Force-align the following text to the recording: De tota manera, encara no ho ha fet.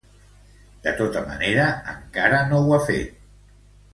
De 0.85 0.93
tota 1.01 1.21
manera, 1.27 1.67
encara 1.93 2.39
no 2.53 2.63
ho 2.69 2.75
ha 2.79 2.83
fet. 2.87 3.23